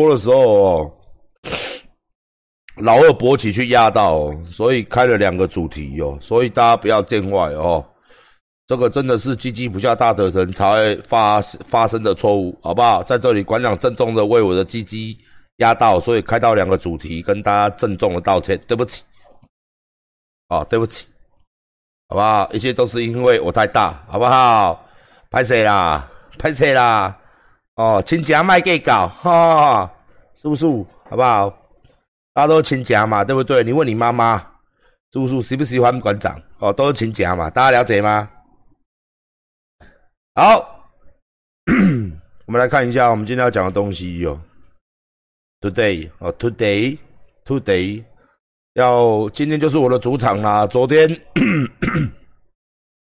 [0.00, 0.92] 播的时候哦，
[2.76, 7.84] 老二勃起去压到，所以开了两个主题哦，所以大家不要见外哦。
[8.66, 13.02] 这个真的是鸡鸡不下大的人才会发发生的错误，好不好？
[13.02, 15.18] 在这里馆长郑重的为我的鸡鸡
[15.56, 19.02] 压到，所以开到两个主题，跟大家郑重的道歉，对不起。
[20.48, 21.04] 哦，对不起，
[22.08, 22.50] 好不好？
[22.54, 24.82] 一切都是因为我太大，好不好？
[25.30, 26.08] 拍谁啦？
[26.38, 27.19] 拍谁啦？
[27.80, 29.90] 哦，亲家卖给搞，哈，
[30.34, 30.66] 是不是？
[31.08, 31.48] 好不好？
[32.34, 33.64] 大家都亲家嘛，对不对？
[33.64, 34.36] 你问你妈妈，
[35.14, 36.38] 是不是喜不喜欢馆长？
[36.58, 38.28] 哦，都是亲家嘛，大家了解吗？
[40.34, 40.90] 好，
[42.44, 44.38] 我们来看一下我们今天要讲的东西哟。
[45.62, 48.04] Today，哦，Today，Today。
[48.74, 50.66] 要今天就是我的主场啦。
[50.66, 51.08] 昨天，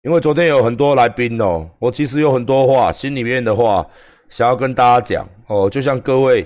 [0.04, 3.86] 因为昨天有很多来宾哦，我其实有很多话，心里面的话
[4.32, 5.70] 想要跟大家讲哦。
[5.70, 6.44] 就像各位，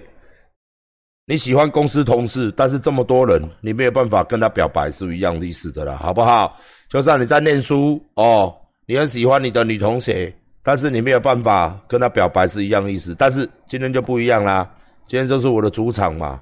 [1.26, 6.60] 你喜欢公司同事，但是这么多人，你没有办法跟他表白，是一样意思的啦，好不好？
[6.90, 8.54] 就像你在念书哦，
[8.86, 13.16] 你很喜欢你的女同学，但是你没有办法跟他表白，是一样意思。
[13.18, 14.70] 但是今天就不一样啦，
[15.08, 16.42] 今天就是我的主场嘛，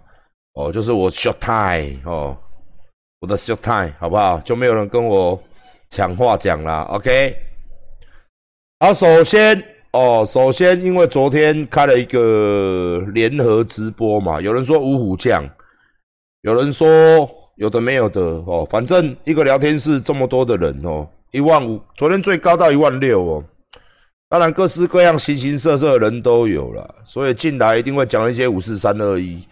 [0.54, 2.36] 哦，就是我 short time 哦。
[3.20, 4.38] 我的 short time 好不好？
[4.42, 5.42] 就没有人跟我
[5.90, 7.34] 抢话讲了，OK？
[8.82, 9.64] 好，首先
[9.94, 15.48] 哦，首先因为昨天开了一个联合直播嘛，有人说五虎将，
[16.42, 16.88] 有人说
[17.58, 23.44] 有的没有的哦，反正一个聊天室这么多的人哦，一万五，昨天最高到一万六哦，
[24.28, 29.48] 当然各式各样形形色色的人都有了，所以进来一定会讲一些五四三二一，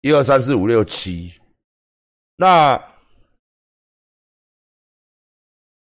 [0.00, 1.30] 一二三四五六七，
[2.36, 2.82] 那。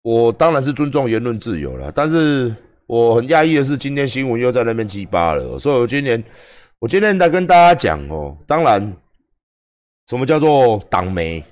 [0.03, 2.55] 我当然是尊重言论自由了，但是
[2.87, 5.59] 我很讶异的是，今天新闻又在那边激巴了。
[5.59, 6.23] 所以我今年，
[6.79, 8.81] 我今天来跟大家讲哦，当然，
[10.07, 11.43] 什么叫做党媒？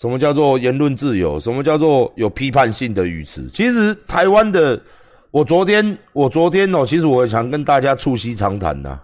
[0.00, 1.38] 什么叫做言论自由？
[1.38, 3.48] 什么叫做有批判性的语词？
[3.54, 4.78] 其实台湾的，
[5.30, 9.00] 我昨天，我昨天哦，其实我想跟大家促膝长谈呐，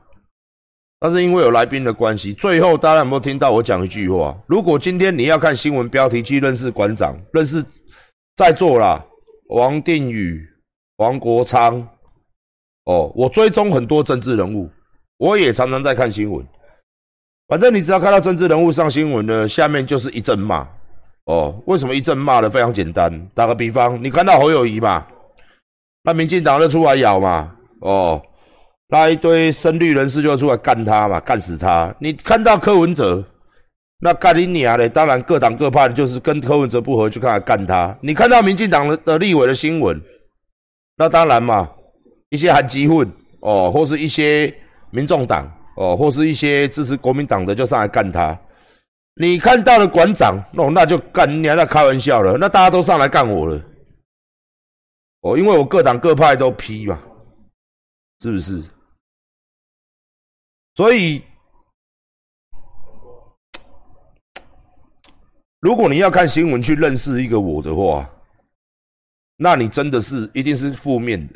[0.98, 4.36] 但是因为有来宾的关系，最后大家有没有听到我讲一句话？
[4.48, 7.64] 如果今天你要看新闻标题去认识馆长，认识。
[8.36, 9.04] 在座啦，
[9.48, 10.48] 王定宇、
[11.00, 11.80] 黄国昌，
[12.84, 14.68] 哦，我追踪很多政治人物，
[15.16, 16.46] 我也常常在看新闻。
[17.48, 20.68] 反正你只要看到政治人物上新闻呢，下面就是一阵骂。
[21.24, 23.10] 哦，为什么一阵骂的非常简单？
[23.34, 25.06] 打个比方，你看到侯友谊嘛，
[26.02, 27.50] 那民进党就出来咬嘛。
[27.80, 28.20] 哦，
[28.88, 31.94] 那一堆深绿人士就出来干他嘛，干死他。
[31.98, 33.24] 你看到柯文哲。
[34.02, 34.88] 那干你娘嘞！
[34.88, 37.94] 当然各党各派就是跟柯文哲不合，就看来干他。
[38.02, 39.98] 你看到民进党的的立委的新闻，
[41.00, 41.66] 那当然嘛，
[42.28, 44.54] 一些韩基混哦，或是一些
[44.90, 48.38] 民众党哦，或是一些支持国民党的就上来干他。
[49.14, 53.58] 你看到了馆长哦，那就干你还在开玩笑了，那大家都上来干我了
[55.22, 57.00] 哦，因为我各党各派都批嘛，
[58.20, 58.62] 是不是？
[60.74, 61.22] 所以。
[65.60, 68.06] 如果你要看新闻去认识一个我的话，
[69.42, 71.34] 那你真的是一定是负面的，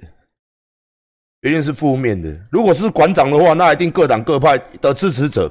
[1.40, 2.38] 一定是负面的。
[2.52, 5.50] 如果是馆长的话，那一定各党各派的支持者，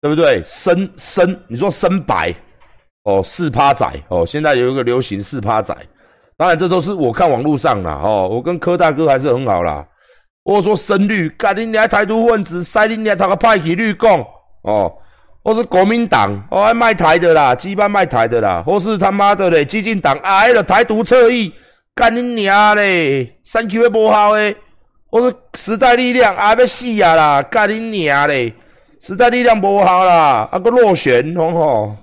[0.00, 0.42] 对不对？
[0.44, 2.34] 深深，你说深白
[3.04, 5.72] 哦，四趴仔哦，现在有一个流行四趴仔，
[6.36, 9.86] 当然这都是我看网络上啦哦，我跟柯大哥还是很好啦。
[10.44, 14.26] 或者说深绿，干你娘台独分子，塞你娘他个派系绿共
[14.62, 14.92] 哦。
[15.44, 21.52] 或是国民党哦，爱卖台的啦，基班卖台的啦，或是他妈的嘞，激进党哎了台独侧翼，
[21.94, 24.56] 干你娘嘞，三 Q 会不好诶，
[25.10, 28.54] 或是时代力量啊要死啊啦，干你娘嘞，
[29.00, 31.96] 时代力量不好啦，啊个落选哦吼，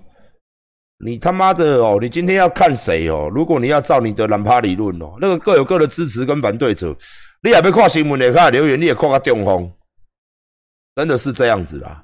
[1.06, 3.32] 你他妈的哦，你今天要看谁哦？
[3.34, 6.94] 如果你要照你的蓝趴理论哦，那个各有各的支持跟反对者，
[7.42, 9.72] 你也要看新闻，也看留言，你也看个中风，
[10.98, 12.04] 真的是这样子啦。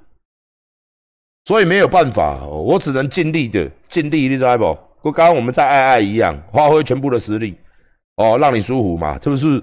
[1.46, 4.78] 所以没有办法，我只能尽力的尽力，你知道不？
[5.04, 7.56] 跟刚刚我们在爱爱一样，发挥全部的实力，
[8.16, 9.62] 哦，让你舒服嘛，是不是？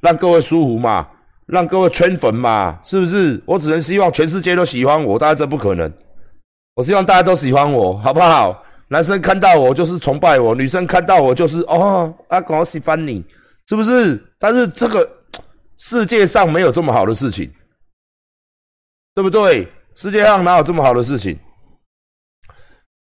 [0.00, 1.08] 让各位舒服嘛，
[1.46, 3.42] 让各位圈粉嘛，是不是？
[3.46, 5.92] 我只能希望全世界都喜欢我，当然这不可能。
[6.76, 8.62] 我希望大家都喜欢我，好不好？
[8.88, 13.24] 男生看到我就是崇拜我，女生看到我就是哦，阿我喜欢你，
[13.68, 14.22] 是不是？
[14.38, 15.08] 但是这个
[15.78, 17.50] 世界上没有这么好的事情，
[19.14, 19.66] 对不对？
[19.94, 21.38] 世界上哪有这么好的事情？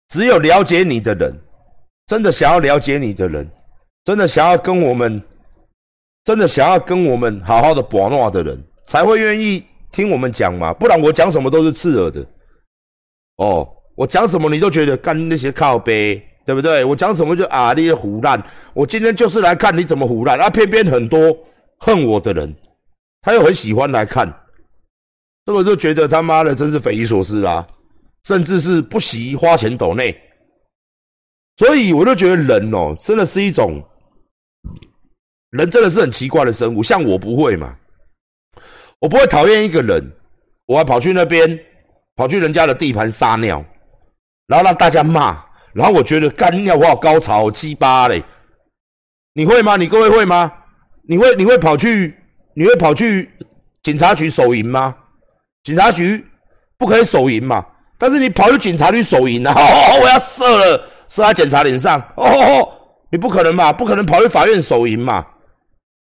[0.10, 1.34] 只有了解你的人，
[2.06, 3.50] 真的想要了解你的人，
[4.04, 5.22] 真的想要跟我们，
[6.26, 12.26] 真的想要跟我们好好的把诺的人，才会愿意听我们讲嘛，不然我讲什么都是刺耳的。
[13.38, 16.84] 哦，我讲什么你都觉得干那些靠背，对不对？
[16.84, 18.44] 我讲什么就啊，你的胡烂。
[18.74, 21.20] 我今天就是来看你怎么胡烂，啊，偏偏很多
[21.80, 22.54] 恨我的人，
[23.22, 24.28] 他又很喜欢来看，
[25.46, 27.66] 这个就觉得他妈的真是匪夷所思啊，
[28.24, 30.16] 甚至是不惜花钱抖内。
[31.58, 33.82] 所以我就觉得人哦，真的是一种
[35.52, 36.82] 人，真的是很奇怪的生物。
[36.82, 37.76] 像我不会嘛，
[39.00, 40.12] 我不会讨厌一个人，
[40.66, 41.60] 我还跑去那边。
[42.18, 43.66] 跑去人家的地盘撒尿，
[44.46, 45.44] 然后让大家骂，
[45.74, 48.22] 然后我觉得干尿我好高潮鸡巴嘞！
[49.34, 49.78] 你会吗？
[49.78, 50.52] 你各位会吗？
[51.04, 52.14] 你会你会跑去
[52.54, 53.32] 你会跑去
[53.82, 54.96] 警察局守营吗？
[55.64, 56.26] 警察局
[56.78, 57.66] 不可以守营嘛？
[57.98, 59.54] 但是你跑去警察局守营啊！
[59.56, 62.02] 哦，我要射了，射在检察脸上！
[62.16, 62.68] 哦，
[63.12, 63.72] 你不可能嘛？
[63.72, 65.26] 不可能跑去法院守营嘛？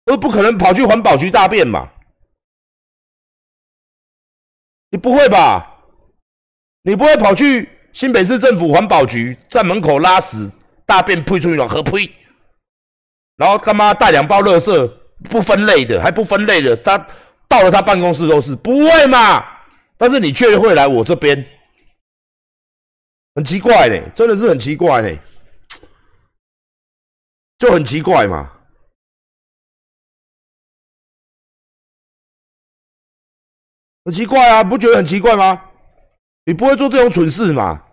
[0.06, 1.88] 都不可能跑去环保局大便嘛？
[4.90, 5.66] 你不会吧？
[6.82, 10.50] 你不会跑去新北市政府环保局在门口拉屎
[10.86, 12.10] 大便呸出去了何呸？
[13.36, 14.92] 然后他妈带两包垃圾
[15.28, 17.06] 不分类的还不分类的，他
[17.50, 19.44] 到了他办公室都是不会嘛？
[19.98, 21.44] 但是你却会来我这边，
[23.34, 25.18] 很奇怪呢，真的是很奇怪呢，
[27.58, 28.52] 就很奇怪嘛，
[34.04, 35.60] 很奇怪啊，不觉得很奇怪吗？
[36.44, 37.84] 你不会做这种蠢事嘛？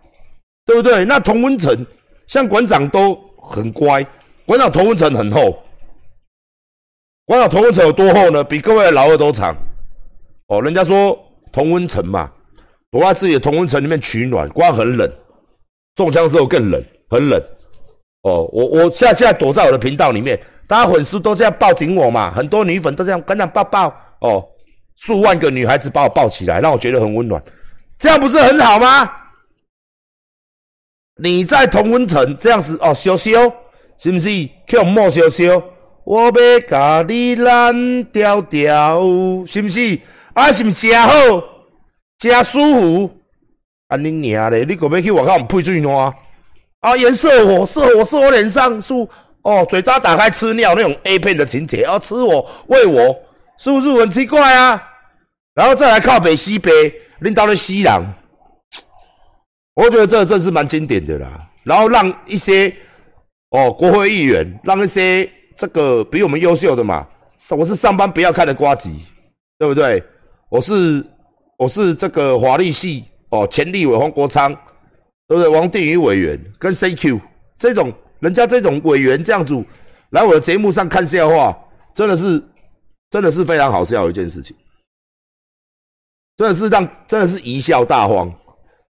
[0.64, 1.04] 对不对？
[1.04, 1.84] 那同温层
[2.28, 4.06] 像馆长都很乖，
[4.46, 5.62] 馆长同温层很厚。
[7.28, 8.42] 馆长同温层有多厚呢？
[8.42, 9.54] 比各位的老二都长。
[10.46, 11.14] 哦，人家说
[11.52, 12.32] 同温层嘛，
[12.90, 15.06] 躲在自己的同温层里面取暖，光很冷，
[15.94, 17.38] 中枪之后更冷，很冷。
[18.22, 23.94] 哦，我我现在现在躲在我的频道里面，大家粉丝都这样抱紧我嘛，很多女粉都这样馆长抱抱。
[24.22, 24.42] 哦，
[24.96, 27.42] 数万个女孩子把我抱起来，让我觉得很温暖。
[27.98, 29.06] 这样不是很好吗？
[31.20, 33.52] 你在同温层这样子哦，羞羞，
[33.98, 34.30] 是不是？
[34.66, 35.62] 叫莫羞羞，
[36.08, 38.98] 我要甲你烂掉掉，
[39.46, 40.00] 是不是？
[40.32, 41.10] 啊，是不是好，
[42.18, 43.10] 真舒服？
[43.88, 44.64] 啊，你娘嘞！
[44.64, 46.10] 你可不可以去外口配水暖？
[46.80, 48.94] 啊，颜色我射我射我脸上，是
[49.42, 53.14] 哦，嘴巴打开吃尿那种 A 片的情节，啊吃我喂我，
[53.58, 54.82] 是不是很奇怪啊？
[55.54, 56.72] 然后再来靠北西北。
[57.18, 58.00] 领导的西凉，
[59.74, 61.48] 我觉得这真是蛮经典的啦。
[61.64, 62.72] 然后让一些
[63.50, 65.28] 哦国会议员，让一些
[65.58, 67.04] 这个比我们优秀的嘛，
[67.50, 69.02] 我是上班不要看的瓜吉，
[69.58, 70.00] 对不对？
[70.48, 71.04] 我是
[71.58, 74.54] 我是这个华丽系哦前立委黄国昌，
[75.26, 75.48] 对不对？
[75.48, 77.20] 王定宇委员跟 CQ
[77.58, 79.52] 这种人家这种委员这样子
[80.10, 81.58] 来我的节目上看笑话，
[81.92, 82.40] 真的是
[83.10, 84.56] 真的是非常好笑的一件事情。
[86.36, 88.32] 真的是让，真的是贻笑大方，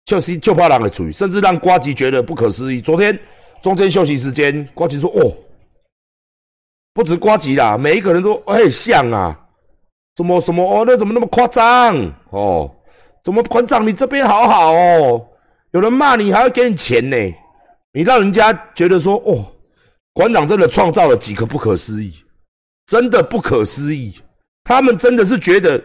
[0.04, 2.82] 就是就怕人的处理，甚至让瓜吉觉得不可思议。
[2.82, 3.18] 昨天
[3.62, 5.34] 中间休息时间，瓜吉说：“哦，
[6.92, 9.48] 不止瓜吉啦，每一个人都很像啊，
[10.16, 11.96] 怎么什么哦，那怎么那么夸张
[12.30, 12.74] 哦？
[13.22, 15.28] 怎么馆长你这边好好哦？
[15.72, 17.16] 有人骂你还要给你钱呢？
[17.92, 19.44] 你让人家觉得说哦，
[20.12, 22.12] 馆长真的创造了几个不可思议，
[22.86, 24.20] 真的不可思议。
[24.64, 25.82] 他们真的是觉得。”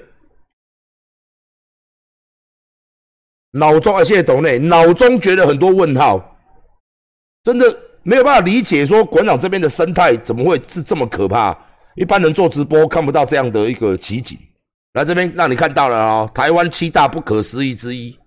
[3.57, 6.37] 脑中啊，谢谢董内，脑中觉得很多问号，
[7.41, 7.65] 真的
[8.05, 11.57] 没有办法理解，说馆长这边的生态怎么会是这么可怕？
[11.95, 14.37] 一般人做直播看不到这样的一个奇景，
[14.93, 18.17] 来这边让你看到了哦，台湾七大不可思议之一，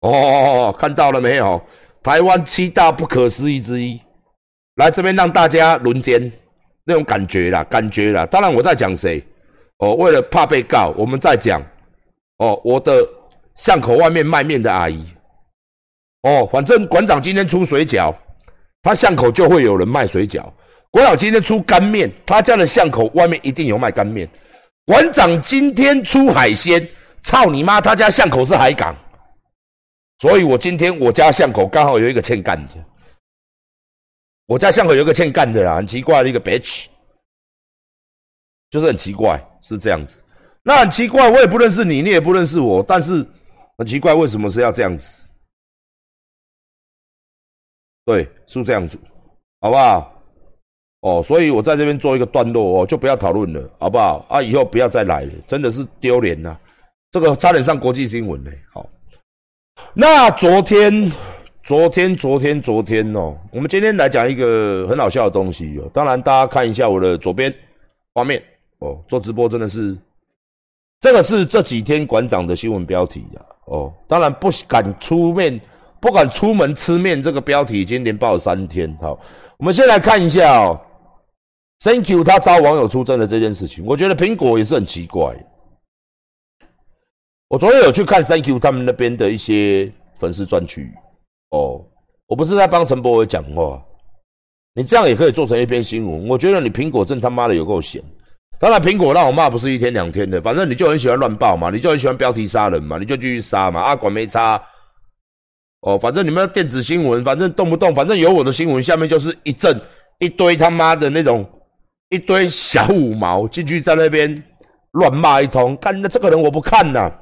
[0.00, 1.62] 哦，看到了没有？
[2.02, 4.00] 台湾七大不可思议之一，
[4.76, 6.30] 来这边让大家轮奸
[6.84, 8.26] 那种感觉啦，感觉啦。
[8.26, 9.24] 当然我在讲谁？
[9.78, 11.62] 哦，为了怕被告，我们在讲
[12.38, 12.92] 哦，我的。
[13.58, 15.04] 巷口外面卖面的阿姨，
[16.22, 18.14] 哦，反正馆长今天出水饺，
[18.82, 20.44] 他巷口就会有人卖水饺。
[20.90, 24.28] 馆长今天出干面，他家的巷口外面一定有卖干面。
[24.86, 26.88] 馆长今天出海鲜，
[27.22, 28.96] 操你妈，他家巷口是海港，
[30.18, 32.74] 所以我今天我家巷口刚好有一个欠干的，
[34.46, 36.86] 我家巷口有一个欠干的啦，很奇怪的一个 bitch，
[38.70, 40.18] 就是很奇怪，是这样子。
[40.62, 43.26] 那很奇怪，我也不认识你，你也不认识我，但是。
[43.76, 45.27] 很奇怪，为什么是要这样子？
[48.08, 48.96] 对，是这样子，
[49.60, 50.14] 好不好？
[51.02, 54.24] 哦，所以我在这边做一个段落哦，就不要讨论了，好不好？
[54.30, 56.56] 啊，以后不要再来了，真的是丢脸呐！
[57.10, 58.50] 这个差点上国际新闻嘞。
[58.72, 58.88] 好，
[59.92, 61.12] 那昨天、
[61.62, 65.90] 昨天、昨天、昨天哦，我们今天来讲一个很好笑的东西哦。
[65.92, 67.54] 当然，大家看一下我的左边
[68.14, 68.42] 画面
[68.78, 69.94] 哦，做直播真的是
[70.98, 73.44] 这个是这几天馆长的新闻标题啊。
[73.66, 75.60] 哦，当然不敢出面，
[76.00, 77.22] 不敢出门吃面。
[77.22, 78.96] 这个标题已经连报了三天。
[79.00, 79.18] 好，
[79.58, 80.80] 我们先来看一下哦。
[81.84, 85.36] Thank you，他招网友出征的这件事情，我觉得苹果也是很奇怪。
[87.48, 90.92] 我昨天有去看 Thank you 他们那边的一些粉丝专区。
[91.50, 91.84] 哦，
[92.26, 93.82] 我不是在帮陈柏伟讲话。
[94.74, 96.28] 你这样也可以做成一篇新闻。
[96.28, 98.02] 我觉得你苹果真他妈的有够闲。
[98.60, 104.60] 当然，苹果让我骂不是一天两天的，反正你就很喜欢乱报嘛，你就很喜欢标题杀人嘛，你就继续杀嘛，阿管没差。
[105.80, 109.80] 哦，反正你们电子新闻，反正动不动，反正有我的新闻，下面就是一阵
[110.18, 111.48] 一堆他妈的那种
[112.08, 114.42] 一堆小五毛进去在那边
[114.92, 117.12] 乱骂一通，干那这个人我不看呐，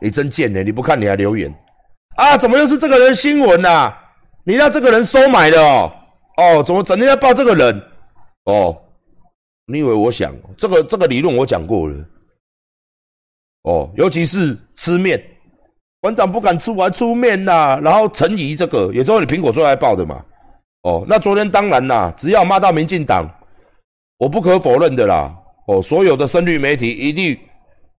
[0.00, 1.54] 你真贱呢，你不看你还留言
[2.16, 2.36] 啊？
[2.38, 3.94] 怎么又是这个人新闻呐？
[4.44, 5.92] 你让这个人收买的哦？
[6.36, 7.82] 哦，怎么整天在报这个人？
[8.44, 8.76] 哦。
[9.70, 11.96] 你以为我想这个这个理论我讲过了
[13.64, 15.22] 哦，尤其是吃面，
[16.00, 17.78] 馆长不敢出来出面呐。
[17.82, 20.22] 然后陈怡这个也是你苹果最爱报的嘛。
[20.82, 23.28] 哦，那昨天当然啦，只要骂到民进党，
[24.18, 25.34] 我不可否认的啦。
[25.66, 27.38] 哦，所有的声律媒体一律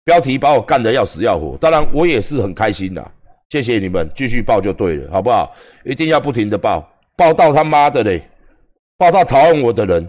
[0.04, 1.58] 标题把我干得要死要活。
[1.58, 3.12] 当然我也是很开心的，
[3.50, 5.52] 谢谢你们继续报就对了，好不好？
[5.86, 8.22] 一定要不停的报，报到他妈的嘞，
[8.98, 10.08] 报到讨厌我的人。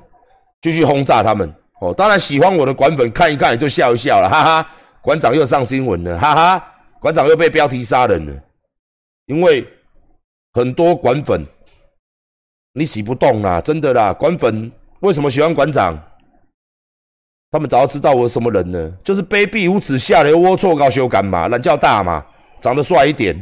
[0.63, 1.95] 继续轰炸他们哦！
[1.97, 4.69] 当然喜欢我的馆粉看一看也就笑一笑了，哈哈！
[5.01, 6.67] 馆长又上新闻了，哈哈！
[7.01, 8.43] 馆长又被标题杀人了，
[9.27, 9.67] 因为
[10.53, 11.45] 很多馆粉
[12.75, 14.13] 你洗不动啦，真的啦！
[14.13, 15.99] 馆粉为什么喜欢馆长？
[17.51, 18.97] 他们早就知道我是什么人呢？
[19.03, 22.25] 就是卑鄙无耻、下流、龌龊、高修感嘛，懒叫大嘛，
[22.61, 23.35] 长得帅一点，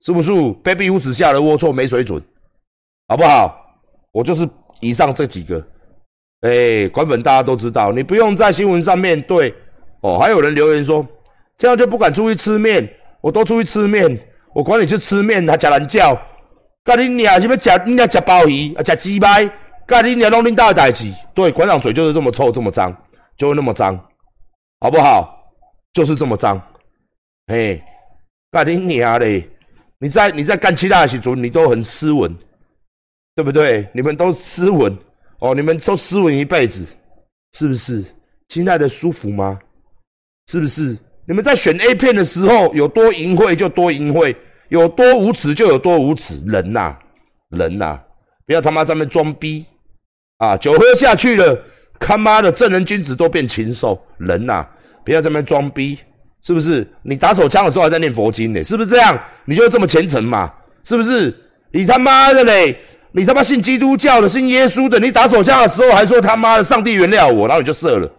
[0.00, 0.32] 是不是？
[0.32, 2.20] 卑鄙无耻、下流、龌龊、没水准，
[3.06, 3.54] 好不好？
[4.10, 4.48] 我就是
[4.80, 5.64] 以上这几个。
[6.40, 9.54] 哎，管粉大家都知道，你不用在新闻上面对
[10.00, 10.18] 哦。
[10.18, 11.06] 还有人留言说，
[11.56, 14.20] 这样就不敢出去吃面，我都出去吃面，
[14.54, 16.14] 我管你去吃面还吃懒叫，
[16.84, 19.50] 干你娘什么吃你娘假鲍鱼啊吃鸡排，
[19.86, 21.10] 干你娘弄恁大代志。
[21.32, 22.94] 对，馆长嘴就是这么臭这么脏，
[23.36, 23.96] 就会那么脏，
[24.80, 25.38] 好不好？
[25.94, 26.60] 就是这么脏。
[27.46, 27.82] 嘿，
[28.50, 29.48] 干你娘嘞！
[29.98, 32.36] 你在你在干其他的时候，你都很斯文，
[33.36, 33.88] 对不对？
[33.94, 34.96] 你们都斯文。
[35.38, 36.86] 哦，你们都斯文一辈子，
[37.52, 38.04] 是不是？
[38.48, 39.58] 亲爱的，舒服吗？
[40.48, 40.98] 是不是？
[41.26, 44.34] 你们在选 A 片的时候，有多淫秽就多淫秽，
[44.68, 46.42] 有多无耻就有多无耻。
[46.46, 46.96] 人呐，
[47.50, 47.98] 人呐，
[48.46, 49.64] 不要他妈在那装逼
[50.38, 50.56] 啊！
[50.56, 51.56] 酒喝下去了，
[52.00, 54.00] 他妈的正人君子都变禽兽。
[54.18, 54.66] 人呐，
[55.04, 55.98] 不要在那装逼，
[56.42, 56.86] 是不是？
[57.02, 59.18] 你打手枪的时候还在念佛经呢，是不是这样？
[59.44, 60.52] 你就这么虔诚嘛？
[60.82, 61.32] 是不是？
[61.70, 62.76] 你他妈的嘞！
[63.12, 68.10] 你他妈信基督教的，信耶稣的，你打手枪的时候还说他妈的上帝原谅我，然后你就射了，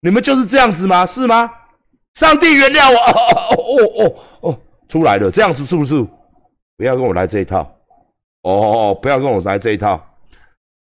[0.00, 1.04] 你们就是这样子吗？
[1.04, 1.50] 是吗？
[2.18, 2.98] 上帝原谅我，
[3.54, 6.04] 哦哦哦，出来了，这样子是不是？
[6.76, 7.60] 不要跟我来这一套，
[8.42, 10.04] 哦哦哦，不要跟我来这一套。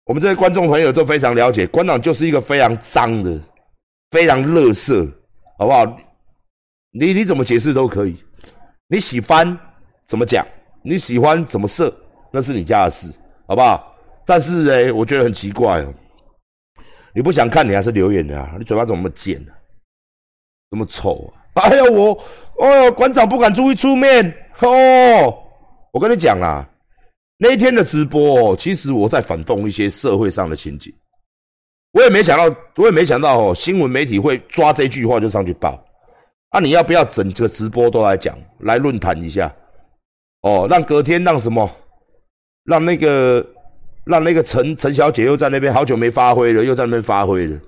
[0.05, 3.39] 我们这些观众朋友都非常了解，馆长就是一个非常脏的，
[4.09, 5.05] 非常乐色，
[5.59, 5.85] 好不好？
[6.89, 8.17] 你你怎么解释都可以，
[8.87, 9.55] 你喜欢
[10.07, 10.43] 怎么讲，
[10.81, 11.95] 你喜欢怎么设，
[12.31, 13.07] 那是你家的事。
[13.45, 13.95] 好不好？
[14.25, 15.93] 但是呢，我觉得很奇怪哦。
[17.13, 18.55] 你不想看，你还是留言的啊？
[18.57, 19.51] 你嘴巴怎么那么贱呢？
[20.71, 21.63] 这么丑啊！
[21.63, 22.17] 哎呀，我
[22.57, 25.37] 哦，馆长不敢出去出面哦。
[25.91, 26.67] 我跟你讲啦，
[27.37, 30.93] 那一天的直播，其实我在反讽一些社会上的情景。
[31.91, 35.83] 我也没想到，我也没想到哦，新闻媒体会抓这句话就上去报。
[36.49, 39.51] 啊，你要不要整个直播都来讲，来论坛一下？
[40.41, 41.69] 哦，让隔天让什么？
[42.65, 43.43] 让那个，
[44.03, 47.59] 让那个陈陈小姐又在那边好久没发挥了，又在那边发挥了。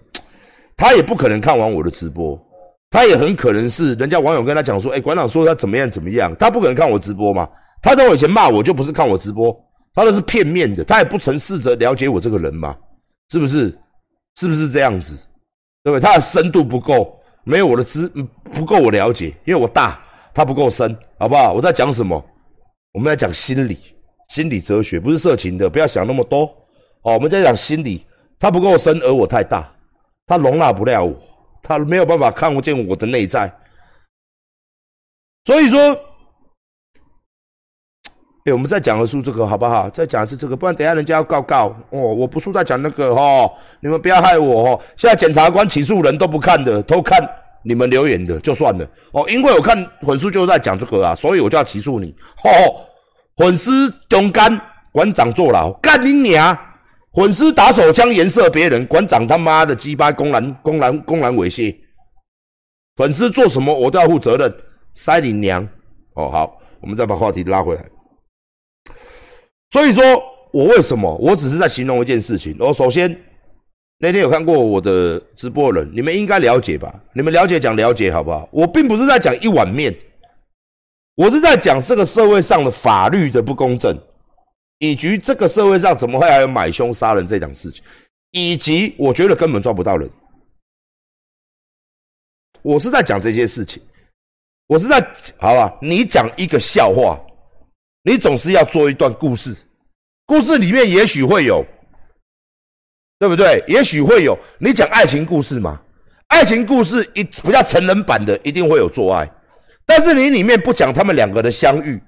[0.77, 2.39] 她也不可能看完我的直播，
[2.91, 7.49] 他也很可能是人家网友跟他讲说：“哎，馆长说他怎么样怎么样。”他不可能看我直播嘛？
[7.81, 9.57] 他在我以前骂我就不是看我直播，
[9.93, 12.77] 他都是片面的，他也不曾试着了解我这个人嘛？
[13.31, 13.75] 是不是？
[14.35, 15.15] 是不是这样子？
[15.83, 16.01] 对不对？
[16.01, 18.07] 他的深度不够，没有我的知
[18.53, 19.99] 不够我了解，因为我大，
[20.33, 21.53] 他不够深，好不好？
[21.53, 22.23] 我在讲什么？
[22.93, 23.77] 我们在讲心理。
[24.27, 26.43] 心理哲学不是色情的，不要想那么多
[27.01, 27.15] 哦。
[27.15, 28.05] 我们在讲心理，
[28.39, 29.69] 他不够深，而我太大，
[30.25, 31.13] 他容纳不了我，
[31.61, 33.51] 他没有办法看不见我的内在。
[35.45, 35.79] 所以说，
[38.45, 39.89] 哎，我们再讲一次这个好不好？
[39.89, 41.99] 再讲一次这个，不然等下人家要告告哦。
[41.99, 44.81] 我不是在讲那个哈，你们不要害我哦。
[44.97, 47.19] 现在检察官起诉人都不看的，偷看
[47.63, 49.27] 你们留言的就算了哦。
[49.29, 52.81] 因为我看粉丝就在讲这个啊，所以我就要起诉你哦。
[53.37, 54.59] 粉丝中干，
[54.91, 56.55] 馆长坐牢，干你娘！
[57.13, 61.75] 粉丝打手枪颜色别人，馆长他妈的鸡巴公然公然公然猥亵，
[62.95, 64.53] 粉丝做什么我都要负责任，
[64.93, 65.67] 塞你娘！
[66.13, 67.85] 哦，好，我们再把话题拉回来。
[69.71, 70.03] 所以说
[70.53, 71.13] 我为什么？
[71.17, 72.55] 我只是在形容一件事情。
[72.59, 73.13] 我首先
[73.99, 76.93] 那天有看过我的直播人，你们应该了解吧？
[77.13, 78.47] 你们了解讲了解好不好？
[78.53, 79.93] 我并不是在讲一碗面，
[81.15, 83.97] 我是在讲这个社会上的法律的不公正，
[84.81, 87.83] 以及这个社会上怎么会还有买凶杀人这档事情，
[88.31, 90.09] 以及我觉得根本抓不到人。
[92.63, 93.79] 我是在讲这些事情，
[94.65, 94.99] 我是在
[95.37, 95.71] 好吧？
[95.83, 97.19] 你讲一个笑话。
[98.03, 99.55] 你总是要做一段故事，
[100.25, 101.63] 故事里面也许会有，
[103.19, 103.63] 对不对？
[103.67, 105.79] 也许会有你讲爱情故事嘛？
[106.29, 109.31] 爱情故事一不叫成人版的，一定会有做爱，
[109.85, 112.01] 但是你里面不讲他们两个的相遇，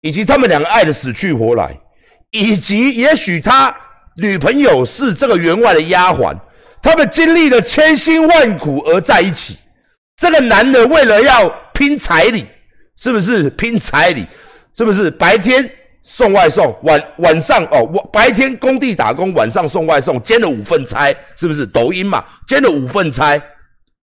[0.00, 1.80] 以及他们两个爱的死去活来，
[2.30, 3.74] 以及也许他
[4.16, 6.36] 女朋友是这个员外的丫鬟，
[6.82, 9.56] 他们经历了千辛万苦而在一起。
[10.16, 12.46] 这个男的为了要拼彩礼，
[12.98, 14.26] 是不是拼彩礼？
[14.76, 15.68] 是不是白天
[16.02, 21.66] 送外送，晚晚上哦，我白天工地打工，晚上送外送，兼了五份差，是不是？
[21.66, 23.38] 抖音嘛，兼了五份差，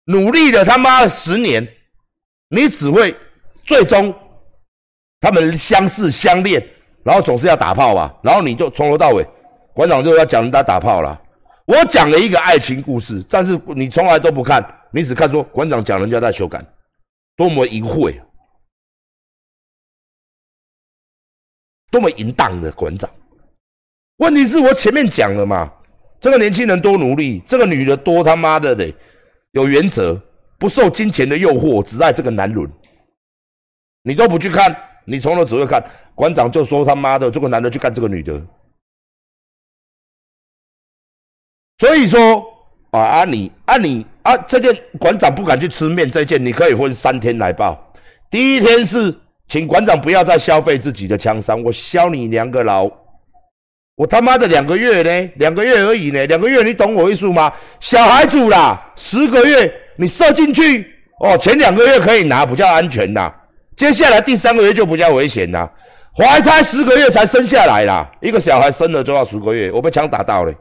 [0.05, 1.67] 努力了他妈十年，
[2.50, 3.15] 你只会
[3.63, 4.13] 最终
[5.19, 6.65] 他们相识相恋，
[7.05, 9.24] 然后总是要打炮吧，然后你就从头到尾，
[9.75, 11.21] 馆长就要讲人家打炮了。
[11.67, 16.65] 我讲了一个爱情故事，但是你从来都不看，你只看说馆长讲人家在修改，
[17.35, 18.19] 多么淫秽。
[21.91, 23.07] 多么淫荡的馆长！
[24.17, 25.71] 问题是我前面讲了嘛，
[26.19, 28.91] 这个年轻人多努力，这个女的多他妈的的，
[29.51, 30.19] 有原则，
[30.57, 32.69] 不受金钱的诱惑，只爱这个男人。
[34.01, 35.83] 你都不去看，你从头只会看
[36.13, 38.41] 馆长就说他妈的这个男的去干这个女的。
[41.77, 42.43] 所以说
[42.91, 47.93] 啊啊你啊你啊这件馆长不敢去吃面，这件你可以分三天来报。
[48.29, 49.15] 第一天是。
[49.47, 52.89] 请馆长不要再消费自己的枪伤，我削你两个老！
[53.96, 55.31] 我他妈的两个月呢？
[55.35, 56.25] 两个月而已呢？
[56.25, 57.53] 两个月你懂我意思吗？
[57.79, 63.31] 小孩子啦，十个月你射进去哦，前两个月可以拿，比较安全呐。
[63.75, 65.70] 接下来第三个月就比较危险啦。
[66.16, 69.72] 怀胎十个月才生下来啦，一个小孩生了就要十个月。
[69.72, 70.53] 我被枪打到了，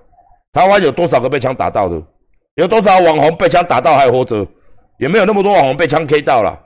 [0.52, 2.02] 台湾有多少个被枪打到的？
[2.56, 4.46] 有多少网红被枪打到还活着？
[4.98, 6.56] 也没有那么多网红被枪 K 到了，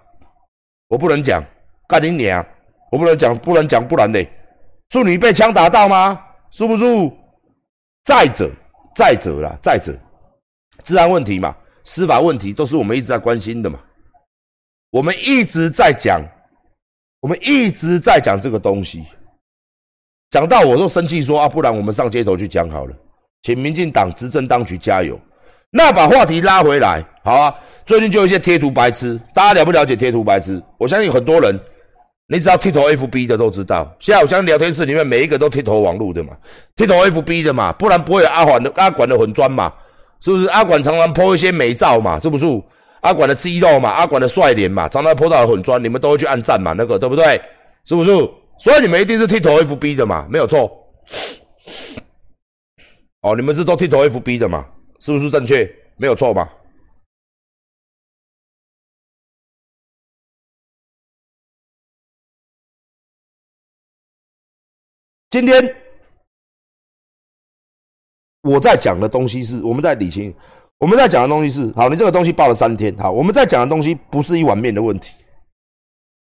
[0.89, 1.45] 我不能讲。
[1.87, 2.45] 干你娘！
[2.93, 4.31] 我不能讲，不能讲，不然嘞？
[4.91, 6.21] 是你被枪打到吗？
[6.51, 6.85] 是不是？
[8.05, 8.51] 再者，
[8.95, 9.95] 再者啦，再者，
[10.83, 13.79] 治安问题嘛，司法问题都是我们一直在关心的嘛。
[14.91, 16.23] 我们一直在讲，
[17.21, 19.05] 我们一直在讲这个东西，
[20.31, 22.95] 讲到我都生气说啊，不然我们上街头去讲好了，
[23.43, 25.19] 请民进党执政当局加油。
[25.71, 27.55] 那把话题拉回来，好啊。
[27.85, 30.63] 最近就有一些贴图白痴，大家了不了解贴图白痴？
[30.77, 31.59] 我相信很多人。
[32.31, 36.37] 你只要剃头 FB 的都知道，现在我相信聊天室里面每一个都剃头网路的嘛，
[36.77, 39.73] 剃头 FB 的嘛，不然不会有阿管的阿管的混砖嘛，
[40.21, 40.47] 是不是？
[40.49, 42.45] 阿管常常 po 一些美照嘛，是不是？
[43.03, 47.41] 阿管的肌肉嘛，阿管的帅脸嘛，常常 po 到混砖，你们都会去按赞嘛，那个对不对？
[47.85, 48.11] 是不是？
[48.59, 50.71] 所以你们一定是剃头 FB 的嘛，没有错。
[53.21, 54.67] 哦，你们是都剃头 FB 的嘛，
[55.01, 55.65] 是不是正确？
[55.97, 56.53] 没有错吧？
[65.31, 65.77] 今天
[68.41, 70.35] 我在讲的东西是，我们在理清，
[70.79, 75.13] 我们在讲的东西是，好，你这个东西报了三天，好，我们在讲的东西不是一碗面的问题，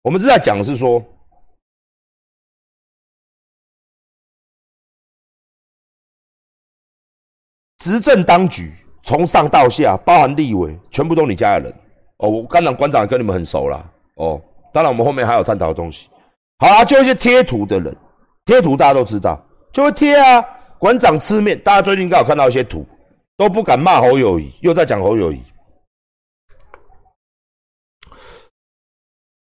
[0.03, 1.03] 我们是在讲的是说，
[7.79, 11.73] 执政当局从上到下，包含立委，全部都你家的人，
[12.17, 14.39] 哦，我刚才馆长跟你们很熟了，哦，
[14.71, 16.08] 当然我们后面还有探讨的东西，
[16.60, 17.95] 好啊，就一些贴图的人。
[18.45, 20.39] 贴图大家都知道，就会贴啊。
[20.77, 22.86] 馆长吃面，大家最近刚好看到一些图，
[23.38, 25.41] 都不敢骂侯友谊，又在讲侯友谊。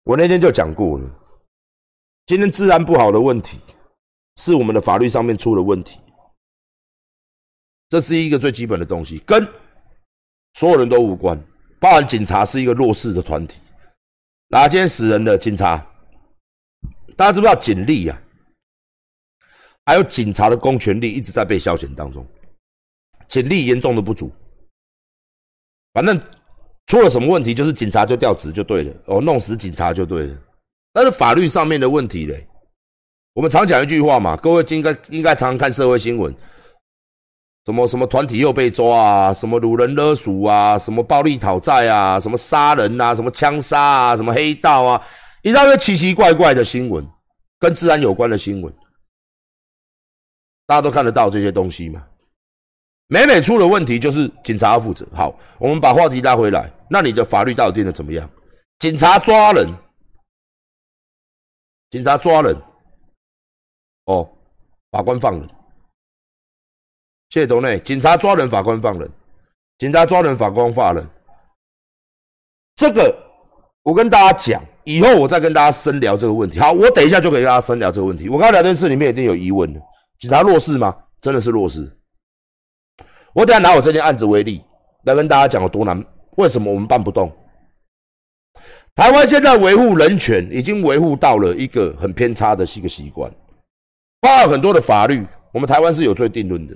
[0.03, 1.09] 我那天就讲过了，
[2.25, 3.59] 今天治安不好的问题，
[4.35, 5.99] 是我们的法律上面出了问题，
[7.87, 9.47] 这是一个最基本的东西，跟
[10.55, 11.39] 所有人都无关，
[11.79, 13.59] 包含警察是一个弱势的团体。
[14.47, 15.77] 哪今天死人的警察，
[17.15, 18.21] 大家知不知道警力啊？
[19.85, 22.25] 还有警察的公权力一直在被消遣当中，
[23.27, 24.31] 警力严重的不足。
[25.93, 26.19] 反正
[26.87, 30.37] 出了什么问题，就是警察就调职就对了，哦，弄死警察就对了。
[30.91, 32.47] 但是法律上面的问题嘞，
[33.33, 36.35] 我们常讲一句话嘛，各位应该应该常常看社会新闻，
[37.65, 45.03] 什么什么团体又被抓啊，什么掳人勒赎啊，什么暴力讨债啊，什么杀人啊，什么枪杀啊，什么黑道啊，
[45.41, 47.07] 一大堆奇奇怪怪的新闻，
[47.59, 48.73] 跟治安有关的新闻，
[50.65, 52.03] 大家都看得到这些东西嘛。
[53.07, 55.05] 每每出了问题，就是警察要负责。
[55.13, 58.29] 好，我们把话题拉回来，那你的法律到底定的怎么样？
[58.79, 59.67] 警察抓人，
[61.91, 62.55] 警察抓人，
[64.05, 64.27] 哦，
[64.91, 65.49] 法官放人。
[67.29, 69.07] 谢谢董内，警察抓人，法官放人；
[69.77, 71.07] 警察抓人，法官放人。
[72.75, 73.15] 这个
[73.83, 76.59] 我跟大家讲，以后我再跟大家深聊这个问题。
[76.59, 78.27] 好，我等一下就可以跟大家深聊这个问题。
[78.29, 79.81] 我刚才聊天室里面一定有疑问的：
[80.19, 80.95] 警察弱势吗？
[81.21, 81.89] 真的是弱势。
[83.33, 84.63] 我等下拿我这件案子为例，
[85.05, 86.03] 来跟大家讲有多难。
[86.37, 87.31] 为什么我们办不动？
[88.95, 93.31] 台湾现在维护人权，已经维护到了一个很偏差的一个习惯，
[94.21, 96.75] 包含很多的法律，我们台湾是有罪定论的。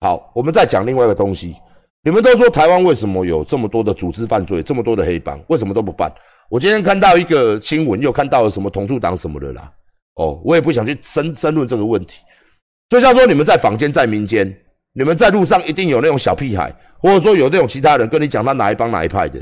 [0.00, 1.54] 好，我们再讲另外一个东西。
[2.02, 6.12] 你们都说台湾为什么有这么多的组织犯罪，这么多的黑帮，为什么都不办？
[6.50, 9.72] 我今天看到一个新闻，又看到了什么同处党什么的啦。
[10.16, 12.20] 哦，我也不想去深深论这个问题。
[12.90, 14.54] 就像说你们在坊间，在民间，
[14.94, 19.38] 你们在路上一定有那种小屁孩，或者说有那种其他人跟你讲他哪一帮哪一派的。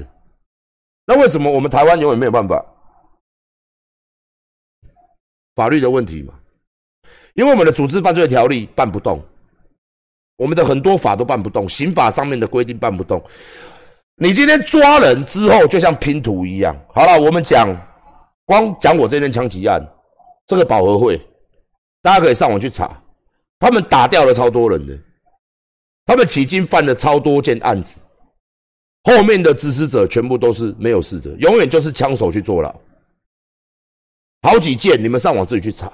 [1.07, 2.65] 那为什么我们台湾永远没有办法？
[5.55, 6.33] 法律的问题嘛，
[7.35, 9.23] 因为我们的组织犯罪条例办不动。
[10.37, 13.23] 我们的很多法都办不动，刑法上面的规定办不动。
[14.17, 16.75] 你今天抓人之后，就像拼图一样。
[16.89, 17.69] 好了，我们讲，
[18.47, 19.87] 光讲我这件枪击案，
[20.47, 21.21] 这个保和会，
[22.01, 22.91] 大家可以上网去查，
[23.61, 24.99] 他们打掉了超多人的，
[26.05, 28.07] 他们迄今犯了超多件案子，
[29.05, 32.75] 后面的指使者全部都是没有事的，永远就是枪手去坐牢，
[34.43, 35.93] 好几件，你们上网自己去查。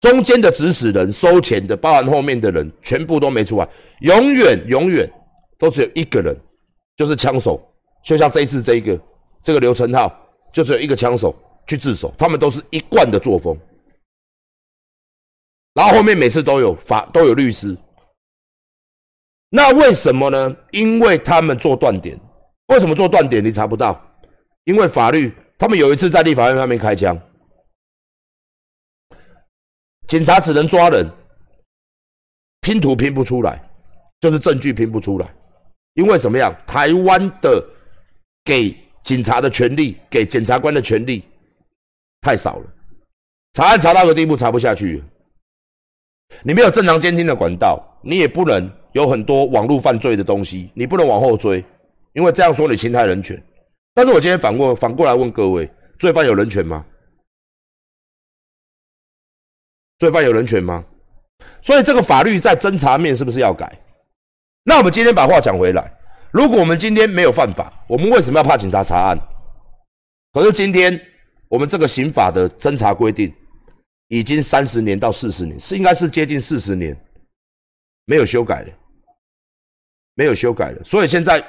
[0.00, 3.66] 中间的指使人、收钱的，包含后面的人，全部都没出来，
[4.00, 5.10] 永远永远
[5.58, 6.36] 都只有一个人，
[6.96, 7.60] 就是枪手。
[8.04, 9.00] 就像这一次这一个
[9.42, 10.14] 这个刘成浩，
[10.52, 11.34] 就只有一个枪手
[11.66, 13.58] 去自首，他们都是一贯的作风。
[15.72, 17.76] 然后后面每次都有法都有律师，
[19.48, 20.56] 那为什么呢？
[20.72, 22.18] 因为他们做断点。
[22.68, 23.44] 为什么做断点？
[23.44, 24.00] 你查不到，
[24.64, 25.32] 因为法律。
[25.58, 27.18] 他们有一次在立法院上面开枪。
[30.06, 31.10] 警察只能抓人，
[32.60, 33.66] 拼图拼不出来，
[34.20, 35.34] 就是证据拼不出来，
[35.94, 36.54] 因为什么样？
[36.66, 37.64] 台湾的
[38.44, 41.24] 给警察的权利，给检察官的权利
[42.20, 42.66] 太少了，
[43.54, 45.02] 查案查到个地步查不下去，
[46.42, 51.62] 你没有正常监听的管道，你也不能有很多网络犯罪的东西，你不能往后追，
[52.14, 53.40] 因为这样说你侵害人权。
[53.92, 56.82] 但是我今天反过反过来问各位，罪犯有人权吗？
[59.98, 60.82] 罪犯有人权吗？
[61.60, 63.70] 所以这个法律在侦查面是不是要改？
[64.64, 65.94] 那我们今天把话讲回来，
[66.30, 69.18] 如果我们今天没有犯法，我们为什么要怕警察查案？
[70.32, 70.98] 可是今天
[71.48, 73.30] 我们这个刑法的侦查规定
[74.08, 76.98] 已经三十年到四十年，是应该是接近四十年
[78.06, 78.72] 没有修改的，
[80.16, 80.82] 没有修改的。
[80.82, 81.40] 所以现在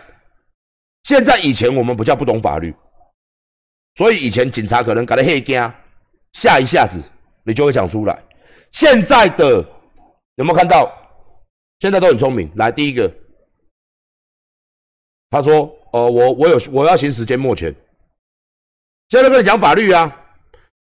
[1.04, 2.72] 现在以前我们不叫不懂法律，
[3.96, 5.60] 所以以前警察可能搞得黑惊，
[6.34, 7.02] 吓一下子
[7.44, 8.24] 你就会讲出来。
[8.72, 9.66] 现在的
[10.36, 10.94] 有没有看到？
[11.80, 12.52] 现在都很聪明。
[12.56, 13.12] 来，第一个，
[15.30, 17.74] 他说：“呃，我我有我要行使缄默权。”
[19.10, 20.26] 现在跟你讲法律啊，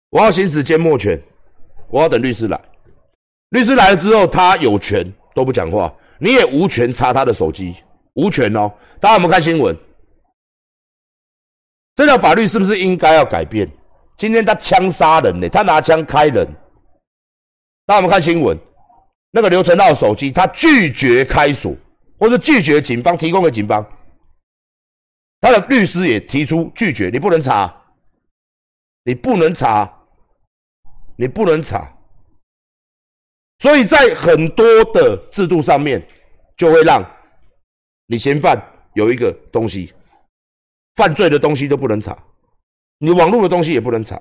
[0.09, 1.19] 我要行使缄默权，
[1.89, 2.61] 我要等律师来。
[3.49, 7.75] 律师来了之后，他有权都不讲话，你也无权查他的手机，
[8.13, 8.71] 无权哦。
[8.97, 9.77] 大家有没有看新闻？
[11.95, 13.69] 这条法律是不是应该要改变？
[14.15, 16.47] 今天他枪杀人呢，他拿枪开人。
[17.85, 18.57] 那我们看新闻，
[19.31, 21.75] 那个刘成浩手机，他拒绝开锁，
[22.17, 23.85] 或者拒绝警方提供给警方。
[25.41, 27.75] 他的律师也提出拒绝，你不能查，
[29.03, 29.93] 你不能查，
[31.17, 31.93] 你不能查。
[33.59, 36.05] 所以在很多的制度上面，
[36.63, 37.03] 就会让
[38.05, 38.57] 你嫌犯
[38.93, 39.93] 有一个东西，
[40.95, 42.17] 犯罪的东西都不能查，
[42.99, 44.17] 你网络的东西也不能查。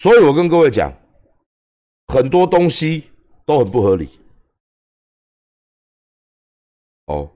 [0.00, 0.92] 所以我跟各位讲，
[2.08, 3.10] 很多东西
[3.46, 4.20] 都很不合理。
[7.06, 7.34] 哦，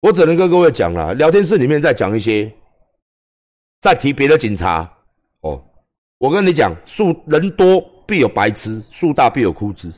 [0.00, 2.50] 我只能跟各位讲了，聊天室里面在讲一些，
[3.86, 4.90] 在提别的警察。
[5.42, 5.64] 哦，
[6.18, 9.92] 我跟你讲，树人多必有白痴，树大必有枯枝。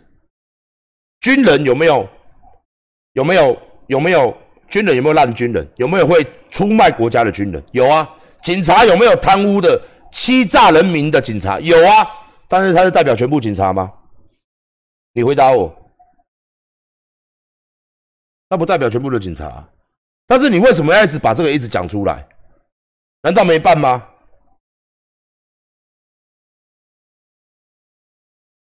[1.20, 2.06] 军人有没有？
[3.14, 3.56] 有没有？
[3.86, 4.36] 有没有
[4.68, 5.66] 军人有没有烂军人？
[5.76, 7.64] 有没有会出卖国家的军人？
[7.72, 8.06] 有啊。
[8.42, 9.80] 警察有没有贪污的、
[10.12, 11.58] 欺诈人民的警察？
[11.60, 12.06] 有啊。
[12.46, 13.90] 但是他是代表全部警察吗？
[15.14, 15.74] 你回答我。
[18.50, 19.66] 那不代表全部的警察。
[20.26, 22.26] 但是你为什么要一直把这个一直讲出来？
[23.22, 24.08] 难道没办吗？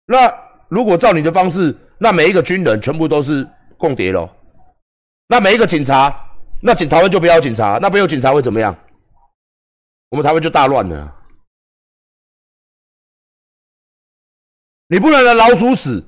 [0.06, 0.34] 那
[0.70, 4.28] 如果照你的方式，那每一个军人全部都是共谍喽？
[5.28, 6.12] 那每一个警察，
[6.62, 8.76] 那警察湾就不要警察，那没有警察会怎么样？
[10.10, 11.16] 我们台湾就大乱了。
[14.88, 16.04] 你不能拿老鼠屎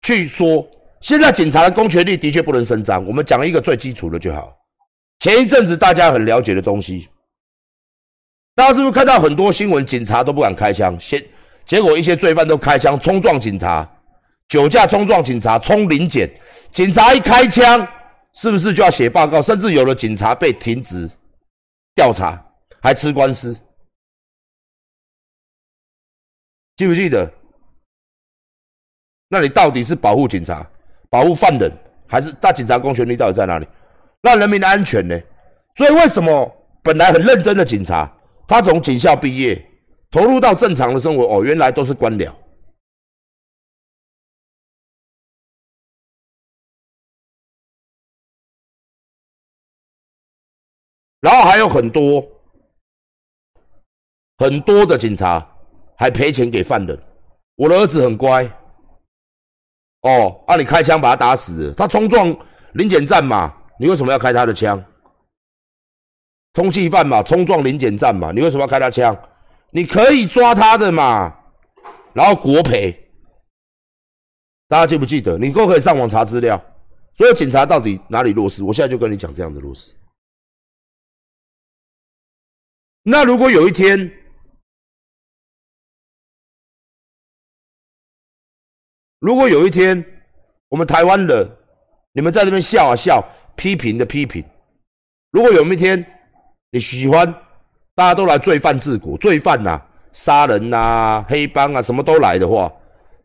[0.00, 0.66] 去说，
[1.02, 3.04] 现在警察的公权力的确不能伸张。
[3.04, 4.58] 我们讲一个最基础的就好。
[5.18, 7.10] 前一阵子大家很了解的东西，
[8.58, 9.86] 大家是不是看到很多新闻？
[9.86, 11.24] 警察都不敢开枪，先
[11.64, 13.88] 结果一些罪犯都开枪冲撞警察，
[14.48, 16.28] 酒驾冲撞警察，冲临检，
[16.72, 17.86] 警察一开枪，
[18.32, 19.40] 是不是就要写报告？
[19.40, 21.08] 甚至有的警察被停职
[21.94, 22.44] 调查，
[22.82, 23.56] 还吃官司，
[26.74, 27.32] 记不记得？
[29.28, 30.68] 那你到底是保护警察、
[31.08, 31.72] 保护犯人，
[32.08, 33.68] 还是大警察公权力到底在哪里？
[34.20, 35.16] 那人民的安全呢？
[35.76, 38.12] 所以为什么本来很认真的警察，
[38.48, 39.62] 他从警校毕业，
[40.10, 42.34] 投入到正常的生活，哦，原来都是官僚。
[51.20, 52.26] 然后还有很多
[54.38, 55.46] 很多的警察
[55.96, 56.98] 还赔钱给犯人。
[57.56, 58.44] 我的儿子很乖，
[60.02, 62.34] 哦，啊，你开枪把他打死，他冲撞
[62.72, 63.54] 临检站嘛。
[63.78, 64.82] 你为什么要开他的枪？
[66.52, 69.16] 通缉犯嘛，冲撞临检站嘛，你为什么要开他枪？
[69.70, 71.34] 你可以抓他的嘛，
[72.12, 73.08] 然后国赔。
[74.66, 75.38] 大家记不记得？
[75.38, 76.60] 你都可以上网查资料。
[77.14, 78.62] 所有警察到底哪里落实？
[78.64, 79.94] 我现在就跟你讲这样的落实。
[83.02, 84.10] 那如果有一天，
[89.20, 90.04] 如果有一天，
[90.68, 91.58] 我们台湾的
[92.12, 93.22] 你们在这边笑啊笑。
[93.56, 94.44] 批评的批评，
[95.32, 96.17] 如果有一天
[96.70, 97.26] 你喜欢，
[97.94, 99.80] 大家都来罪犯治国，罪犯呐，
[100.12, 102.70] 杀人呐，黑帮啊，什么都来的话，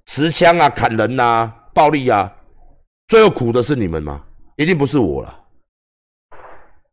[0.06, 2.34] 持枪啊，砍人呐，暴力啊，
[3.08, 4.25] 最后苦的是你们吗？
[4.56, 5.45] 一定不是我了，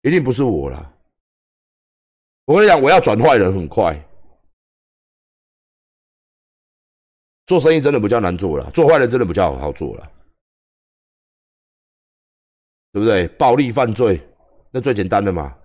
[0.03, 0.95] 一定不是我了。
[2.47, 3.97] 我跟你讲，我要转坏人很快，
[7.47, 10.11] 做生意真的比较难做了，做坏人真的比较好做了。
[12.93, 13.29] 对不对？
[13.29, 14.21] 暴力犯罪，
[14.73, 15.57] 那最简单的嘛，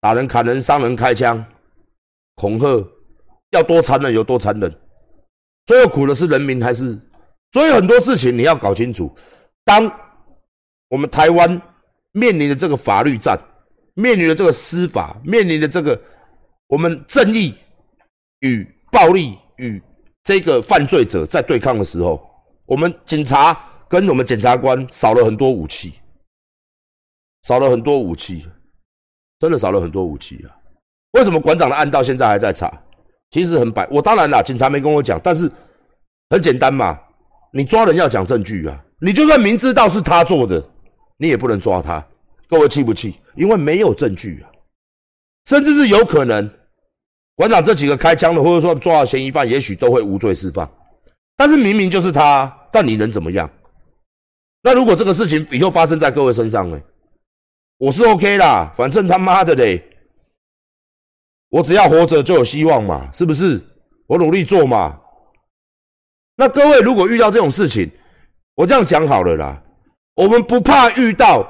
[0.00, 1.44] 打人、砍人、伤人、开枪、
[2.36, 2.88] 恐吓，
[3.50, 4.72] 要多残忍有多残忍。
[5.66, 6.98] 最后苦的是人民还是？
[7.52, 9.14] 所以很多事情你要搞清楚。
[9.64, 9.90] 当
[10.88, 11.60] 我们台湾
[12.12, 13.38] 面临的这个法律战，
[13.94, 16.00] 面临的这个司法，面临的这个
[16.66, 17.54] 我们正义
[18.40, 19.82] 与暴力与
[20.22, 22.24] 这个犯罪者在对抗的时候，
[22.66, 23.58] 我们警察
[23.88, 25.94] 跟我们检察官少了很多武器。
[27.42, 28.46] 少了很多武器，
[29.38, 30.54] 真的少了很多武器啊！
[31.12, 32.70] 为什么馆长的案到现在还在查？
[33.30, 35.50] 其实很白，我当然啦，警察没跟我讲，但是
[36.30, 36.98] 很简单嘛，
[37.52, 38.84] 你抓人要讲证据啊！
[39.00, 40.62] 你就算明知道是他做的，
[41.18, 42.04] 你也不能抓他。
[42.48, 43.14] 各位气不气？
[43.36, 44.50] 因为没有证据啊，
[45.46, 46.50] 甚至是有可能
[47.36, 50.68] 馆长这几个开枪的，或者说抓到嫌疑犯，也许都会无罪释放。
[51.36, 53.48] 但是明明就是他，但你能怎么样？
[54.62, 56.80] 那如果这个事情以后发生在各位身上呢？
[57.78, 59.80] 我是 OK 啦，反正他妈的嘞，
[61.48, 63.64] 我只要活着就有希望嘛，是不是？
[64.08, 65.00] 我努力做嘛。
[66.34, 67.88] 那各位如果遇到这种事情，
[68.56, 69.62] 我这样讲好了啦，
[70.16, 71.46] 我们不怕遇到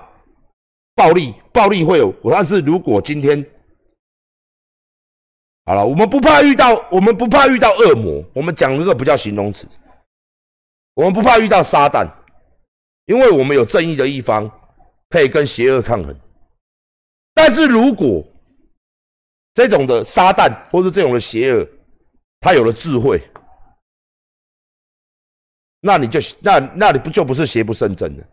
[0.94, 3.42] 暴力，暴力会有，但是如果今天
[5.64, 9.66] 好了，我们不怕遇到，我们不怕遇到恶魔，我们讲这个不叫形容词，
[10.92, 12.06] 我们不怕遇到撒旦，
[13.06, 14.50] 因为我们有正义的一方。
[15.10, 16.14] 可以跟邪恶抗衡，
[17.34, 18.22] 但是如果
[19.54, 21.66] 这种的撒旦或者这种的邪恶，
[22.40, 23.20] 他有了智慧，
[25.80, 28.24] 那你就那那你不就不是邪不胜正了？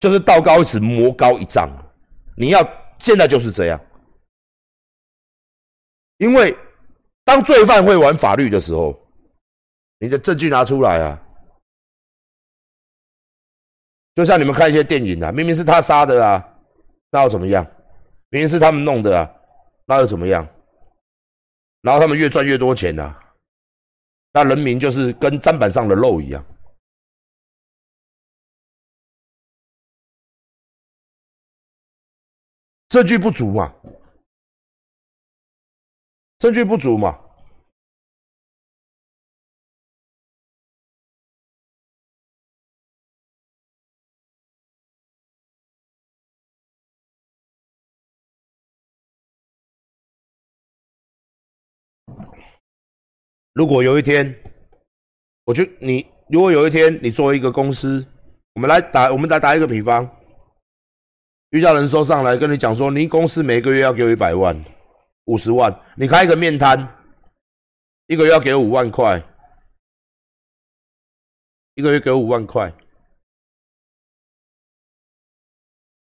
[0.00, 1.68] 就是道高一尺，魔高一丈。
[2.36, 2.62] 你要
[2.98, 3.80] 现在就是这样，
[6.18, 6.56] 因为
[7.24, 8.98] 当罪犯会玩法律的时候，
[9.98, 11.22] 你的证据拿出来啊。
[14.20, 16.46] 就像你们看一些电影啊，明明是他杀的啊，
[17.10, 17.64] 那又怎么样？
[18.28, 19.34] 明明是他们弄的啊，
[19.86, 20.46] 那又怎么样？
[21.80, 23.18] 然后他们越赚越多钱啊，
[24.34, 26.44] 那人民就是跟砧板上的肉一样。
[32.90, 33.74] 证据不足嘛，
[36.36, 37.18] 证据不足嘛。
[53.60, 54.34] 如果有一天，
[55.44, 58.02] 我就你，如果有一天你作为一个公司，
[58.54, 60.10] 我们来打，我们来打一个比方，
[61.50, 64.58] 遇到人收上来跟你讲说，您公司每个月要给我一百万、
[65.26, 66.88] 五十万，你开一个面摊，
[68.06, 69.22] 一个月要给我五万块，
[71.74, 72.72] 一个月给我五万块，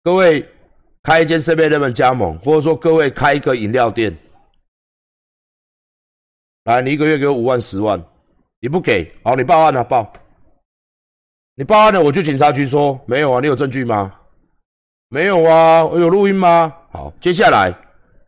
[0.02, 0.44] 各位
[1.04, 4.12] 开一间设备店加盟，或者说各位开一个饮料店。
[6.64, 8.02] 来，你一个月给我五万、十万，
[8.60, 10.10] 你不给，好，你报案了，报。
[11.56, 14.12] 你报案了，我去警察局说没有啊，你有证据吗？
[15.08, 16.74] 没有啊，我有录音吗？
[16.90, 17.72] 好，接下来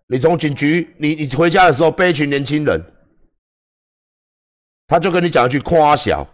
[0.06, 2.84] 你从警局，你你回家的时候被一群年轻人，
[4.86, 6.24] 他就跟你讲一句夸小，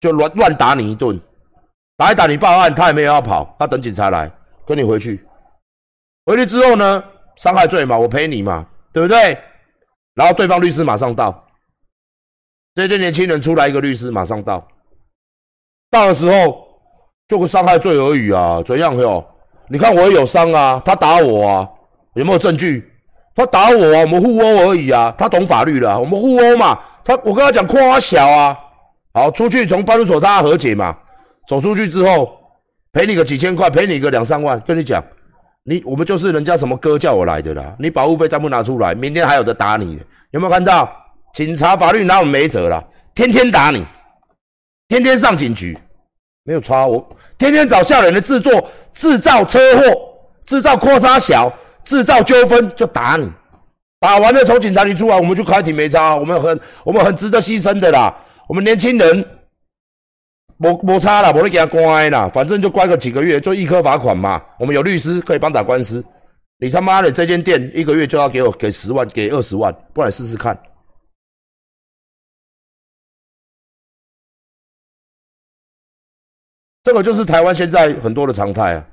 [0.00, 1.20] 就乱乱打你一顿，
[1.96, 4.30] 打一打你报案，他也没有要跑，他等警察来
[4.64, 5.26] 跟你回去。
[6.24, 7.04] 回去之后呢，
[7.36, 9.36] 伤害罪嘛，我赔你嘛，对不对？
[10.16, 11.46] 然后对方律师马上到，
[12.74, 14.66] 这些年轻人出来一个律师马上到，
[15.90, 16.66] 到的时候
[17.28, 19.24] 就个伤害罪而已啊，怎样哟？
[19.68, 21.68] 你看我有伤啊，他打我啊，
[22.14, 22.90] 有没有证据？
[23.34, 26.80] 他打我啊，我们互殴而已啊，他懂法律的，我们互殴嘛。
[27.04, 28.58] 他我跟他讲夸小啊，
[29.12, 30.96] 好出去从派出所大家和解嘛，
[31.46, 32.36] 走出去之后
[32.90, 35.04] 赔你个几千块，赔你个两三万，跟你讲。
[35.68, 39.98] 你我们就是人家什么哥叫我来的啦，你保护费再不拿出来，明天还有的打你，
[40.30, 40.88] 有没有看到？
[41.34, 42.82] 警察法律哪有没辙啦？
[43.14, 43.84] 天天打你，
[44.88, 45.76] 天天上警局，
[46.44, 47.04] 没有差我，
[47.36, 49.82] 天天找下人的制作，制造车祸，
[50.46, 51.52] 制造扩杀小，
[51.84, 53.28] 制造纠纷就打你，
[53.98, 58.16] 打完了从警察局出来，我们就开庭没差，我们很我们很值得牺牲的啦，
[58.48, 59.26] 我们年轻人。
[60.58, 64.42] 没没差了，我都给他关了，反正就关个几个月，就一颗罚款嘛。
[64.58, 66.04] 我们有律师可以帮打官司。
[66.58, 70.58] 你他妈的这间店一个月就要给我给十万，给二十万，不然试试看。
[76.82, 78.88] 这个就是台湾现在很多的常态啊。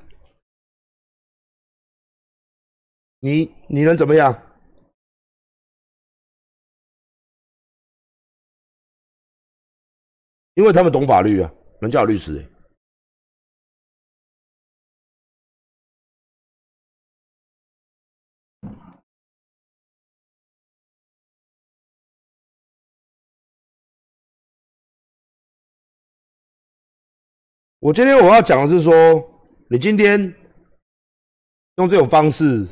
[3.21, 4.37] 你你能怎么样？
[10.55, 12.45] 因为他们懂法律啊，人家有律师。
[27.79, 28.93] 我今天我要讲的是说，
[29.69, 30.21] 你今天
[31.75, 32.65] 用这种方式，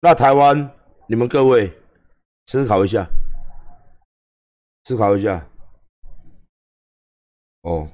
[0.00, 0.56] 那台湾
[1.08, 1.72] 你们各位
[2.46, 3.04] 思考一下，
[4.84, 5.51] 思考一下。
[7.62, 7.88] 哦。